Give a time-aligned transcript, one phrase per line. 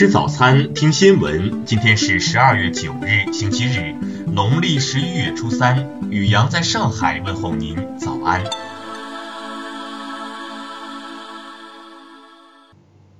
[0.00, 1.66] 吃早餐，听新闻。
[1.66, 3.94] 今天是十二月九日，星期日，
[4.28, 5.86] 农历十一月初三。
[6.10, 8.42] 雨阳在上海问候您，早安。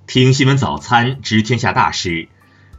[0.07, 2.29] 听新闻早餐，知天下大事。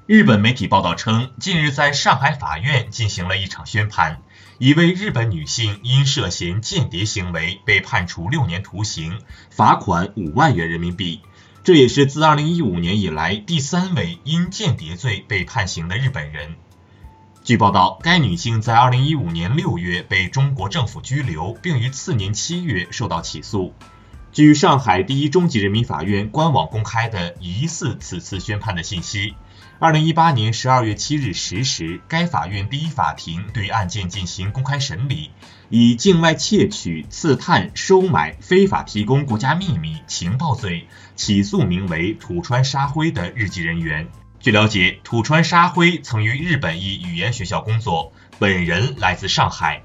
[0.07, 4.21] 日本媒体报道称，近日在上海法院进行了一场宣判，
[4.59, 11.21] 一位日本女性因涉嫌间谍行为被判处六年徒刑，罚款五万元人民币。
[11.64, 16.57] 这也是自2015年以来第三位因间谍罪被判刑的日本人。
[17.44, 23.72] 据报道，该女性在2015年6月被中国政府拘留，并于次年7月受到起诉。
[24.32, 29.35] 据上海第一中级人民法院官网公开的疑似此次宣判的信息。
[29.79, 35.33] 二零一八年十二月七日十时，该法院第一法庭对案件进行公开审理，
[35.69, 44.08] 以境外窃取、刺探、收买、非法提供国家秘密、情报罪起诉名为土川沙辉的日籍人员。
[44.41, 49.83] 据了解，土川沙辉曾于日本一语言学校工作，本人来自上海。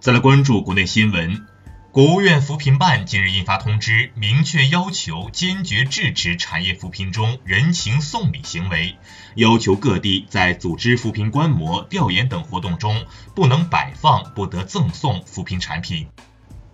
[0.00, 1.46] 再来关注国内新闻。
[1.92, 8.96] 国务院扶贫办近日印发通知，明确要求坚决制止产业扶贫中人情送礼行为，
[9.34, 13.04] 要求各地在组织扶贫观摩、调研等活动中，
[13.34, 16.08] 不能摆放、不得赠送扶贫产品。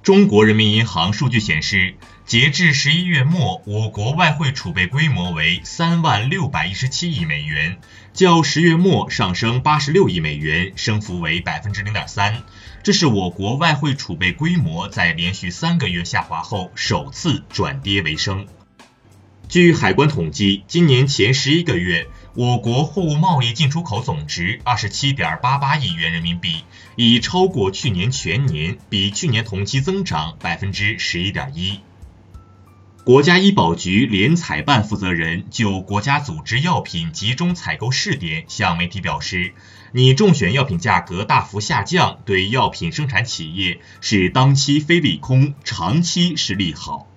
[0.05, 1.96] 中国人民银行数据显示，
[2.29, 7.79] 截至十一月末，我国外汇储备规模为三万六百一十七亿美元，
[8.12, 12.43] 较十月末上升八十六亿美元，升幅为百分之零点三。
[12.83, 18.47] 这是我国外汇储备规模在连续三个月下滑后首次转跌为升。
[19.48, 31.81] 据海关统计，今年前十一个月，我国货物贸易进出口总值二十七点八八亿元人民币，已超过去年全年，比去年同期增长百分之十一点一。
[33.09, 39.55] 国家医保局联采办负责人就国家组织药品集中采购试点向媒体表示，
[39.92, 47.08] 拟中选药品价格大幅下降，对药品生产企业是当期非利空，长期是利好。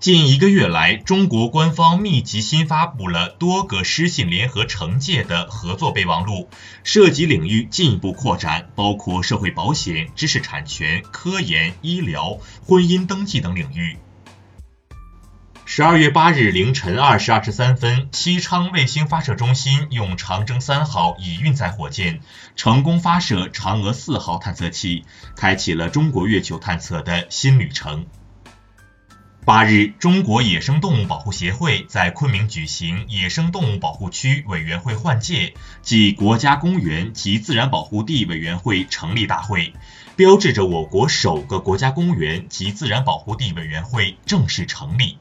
[0.00, 6.50] 近一个月来，中国官方密集新发布了多个失信联合惩戒的合作备忘录，
[6.84, 13.96] 涉及领域进一步扩展，包括社会保险、知识产权、科研、医疗、婚姻登记等领域。
[15.70, 22.20] 十二月八日凌晨二时二十三分，西昌卫星发射中心用长征三号乙运载火箭
[22.56, 25.04] 成功发射嫦娥四号探测器，
[25.36, 28.06] 开启了中国月球探测的新旅程。
[29.44, 35.52] 八日，中国野生动物保护协会在昆明举行野生动物保护区委员会换届
[35.82, 39.74] 暨国家公园及自然保护地委员会成立大会，
[40.16, 45.18] 标志着我国首个国家公园及自然保护地委员会正式成立。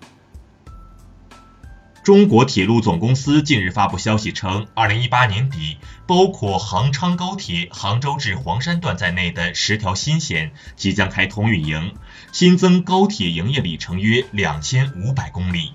[2.07, 5.75] 中国铁路总公司近日发布消息称，二零一八年底，
[6.07, 11.96] 包括杭昌高铁杭州至黄山段在内的十条新线即将开通运营，
[12.31, 15.73] 新增高铁营业里程约两千五百公里。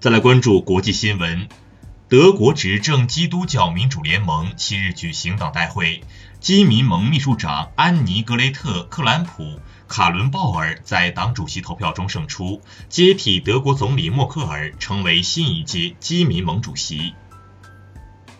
[0.00, 1.48] 再来关注国际新闻，
[2.10, 6.02] 德国执政基督教民主联盟七日举行党代会，
[6.40, 9.60] 基民盟秘书长安妮格雷特克兰普。
[9.86, 17.14] 卡伦鲍尔在党主席投票中胜出，接替德国总理默克尔成为新一届基民盟主席。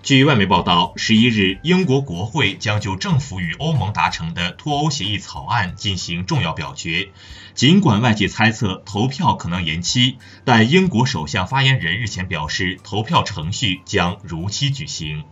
[0.02, 7.10] 据外媒报道，十一日，英国国会将就政府与欧盟达成的脱欧协议草案进行重要表决。
[7.54, 10.16] 尽管外界猜测投票可能延期，
[10.46, 15.24] 但英国首相发言人日前表示，投票程序将如期举行。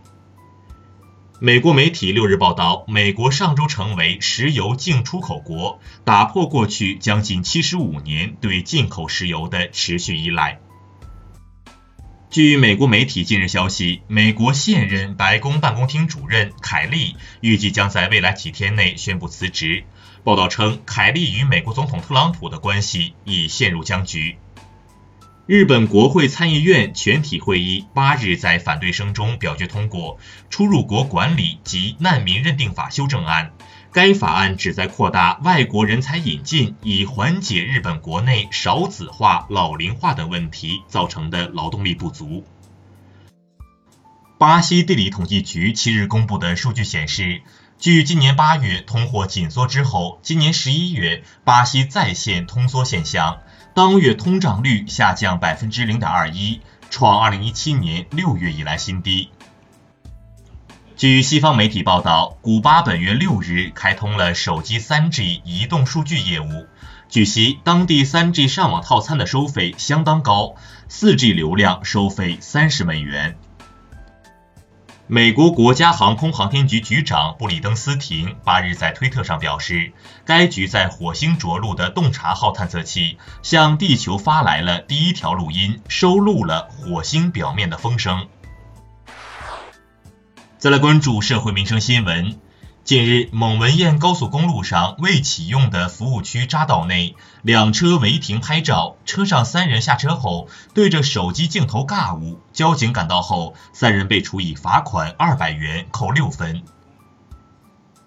[1.39, 10.59] 美国媒体六日报道，美国上周成为石油净出口国，打破过去将近七十五年对进口石油的持续依赖。
[12.29, 19.83] 据美国媒体近日消息，美国现任白宫办公厅主任凯利预计将在未来几天内宣布辞职。
[20.23, 24.37] 报道称，凯利与美国总统特朗普的关系已陷入僵局。
[25.47, 30.17] 日本国会参议院全体会议八日在反对声中表决通过
[30.51, 33.53] 《出入国管理及难民认定法》修正案。
[33.91, 42.45] 该法案旨在扩大外国人才引进，以缓解日本国内少子化、老龄化等问题造成的劳动力不足。
[44.37, 47.41] 巴西地理统计局七日公布的数据显示，
[47.79, 53.39] 距今年八月通货紧缩之后，今年十一月巴西再现通缩现象。
[53.73, 59.29] 当月通胀率下降百分之零点二一，创二零一七年六月以来新低。
[60.99, 66.67] 据西方媒体报道，古巴本月六日开通了手机 3G 移动数据业务。
[67.07, 70.55] 据悉，当地 3G 上网套餐的收费相当高
[70.89, 73.37] ，4G 流量收费三十美元。
[75.07, 79.93] 美国国家航空航天局局长布里登斯廷八日在推特上表示，
[80.25, 88.27] 该局在火星着陆的洞察号探测器向地球发来了第一条录音，收录了火星表面的风声。
[90.59, 92.37] 再来关注社会民生新闻。
[92.83, 106.61] 近日，蒙文堰高速公路上未启用的服务区匝道内，两车违停拍照，车上三人下车后对着手机镜头尬舞，交警赶到后，三人被处以罚款二百元，扣六分。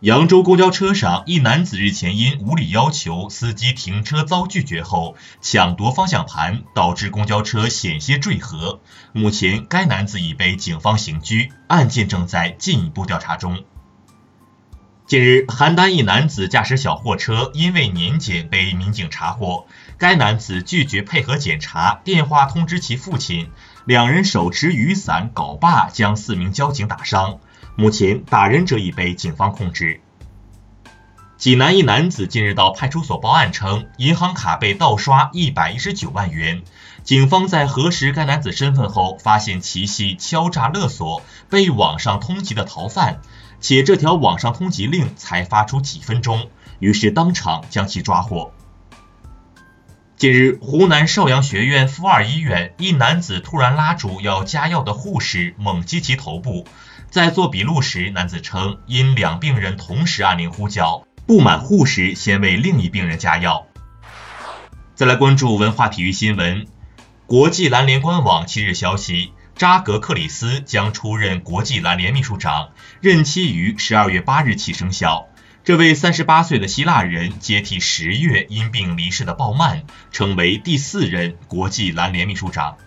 [0.02, 8.80] 扬州公交车上，一男子日前因无理要求司机停车遭拒绝后，抢夺方向盘，导致公交车险些坠河。
[9.12, 13.62] 目前，该男子已被警方刑拘，案件正在进一步调查中。
[15.06, 23.50] 近日，邯郸一男子驾驶小货车，因为年检被民警查获，该男子拒绝配合检查，电话通知其父亲，
[23.84, 27.38] 两人手持雨伞镐把，将四名交警打伤。
[27.74, 30.00] 目前，打人者已被警方控制。
[31.38, 36.62] 济南一男子近日到派出所报案称，银行卡被盗刷一百一十九万元。
[37.02, 43.20] 警方在核实该男子身份后，发现其系敲诈勒索、被网上通缉的逃犯，
[43.58, 46.48] 且这条网上通缉令才发出几分钟，
[46.78, 48.52] 于是当场将其抓获。
[50.16, 56.66] 近日，湖南邵阳学院附二医院一男子突然拉住要加药的护士，猛击其头部。
[57.12, 63.66] 在做笔录时，男子称因两病人同时按铃呼叫，不满护士先为另一病人加药。
[64.94, 66.66] 再来关注文化体育新闻，
[67.26, 72.70] 国际篮联官网七日消息，扎格克里斯将出任国际篮联秘书长，
[73.02, 75.26] 任期于十二月八日起生效。
[75.64, 79.82] 这位三十八岁的希腊人接替十月因病离世的鲍曼，
[80.12, 82.78] 成为第四任国际篮联秘书长。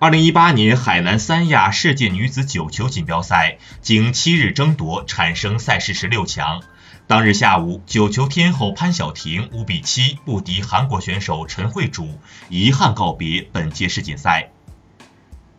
[0.00, 6.62] 二零一八年海南三亚世界女子九球锦标赛经七日争夺，产生赛事十六强。
[7.08, 14.52] 当日下午，九球天后潘晓婷五比七不敌韩国选手陈慧主，遗憾告别本届世锦赛。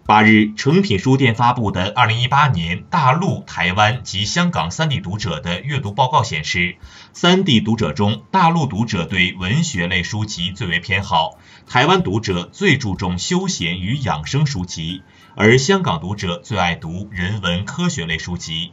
[0.10, 6.78] 八日，诚品书店发布的二零一八年大陆、台湾及香港三地读者的阅读报告显示，
[7.14, 11.38] 三地读者中，大陆读者对文学类书籍最为偏好。
[11.68, 15.04] 台湾读者最注重休闲与养生书籍，
[15.36, 18.72] 而香港读者最爱读人文科学类书籍。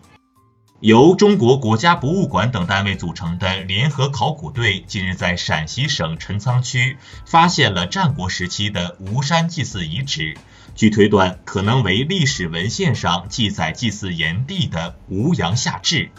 [0.80, 10.36] 由中国国家博物馆等单位组成的联合考古队近日在陕西省陈仓区发现了战国时期的吴山祭祀遗址，
[10.74, 16.10] 据推断，可能为历史文献上记载祭祀炎帝的吴阳夏至。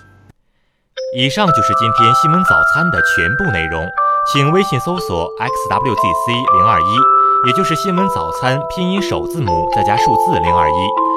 [1.16, 3.88] 以上就是今天新闻早餐的全部内容。
[4.34, 11.17] 请微信搜索 xwzc 零二一，也就是新闻早餐拼音首字母再加数字零二一。